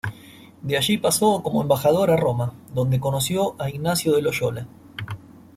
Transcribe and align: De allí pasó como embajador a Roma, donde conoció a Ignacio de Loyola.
De 0.63 0.77
allí 0.77 0.97
pasó 0.97 1.43
como 1.43 1.61
embajador 1.61 2.09
a 2.09 2.17
Roma, 2.17 2.55
donde 2.73 2.99
conoció 2.99 3.55
a 3.61 3.69
Ignacio 3.69 4.13
de 4.15 4.23
Loyola. 4.23 4.65